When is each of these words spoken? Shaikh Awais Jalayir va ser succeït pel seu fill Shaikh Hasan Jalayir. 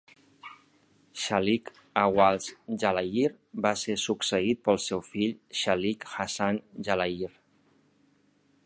Shaikh 1.23 1.69
Awais 2.05 2.47
Jalayir 2.85 3.27
va 3.67 3.75
ser 3.83 3.99
succeït 4.05 4.65
pel 4.69 4.83
seu 4.87 5.05
fill 5.11 5.37
Shaikh 5.61 6.09
Hasan 6.17 6.63
Jalayir. 6.91 7.31